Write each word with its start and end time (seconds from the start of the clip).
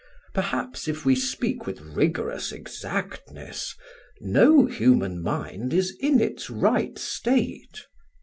Perhaps 0.33 0.87
if 0.87 1.05
we 1.05 1.15
speak 1.15 1.67
with 1.67 1.79
rigorous 1.79 2.51
exactness, 2.51 3.75
no 4.19 4.65
human 4.65 5.21
mind 5.21 5.73
is 5.75 5.95
in 5.99 6.19
its 6.19 6.49
right 6.49 6.97
state. 6.97 7.85